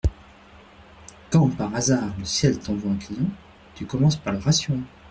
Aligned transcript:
Quand, 1.29 1.49
par 1.55 1.75
hasard, 1.75 2.15
le 2.17 2.25
ciel 2.25 2.57
t’envoie 2.57 2.91
un 2.91 2.95
client, 2.97 3.29
tu 3.75 3.85
commences 3.85 4.15
par 4.15 4.33
le 4.33 4.39
rassurer… 4.39 4.79